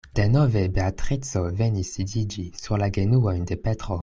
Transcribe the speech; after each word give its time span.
Denove 0.19 0.63
Beatrico 0.77 1.43
venis 1.61 1.91
sidiĝi 1.99 2.49
sur 2.65 2.85
la 2.85 2.93
genuojn 2.99 3.49
de 3.53 3.65
Petro. 3.69 3.99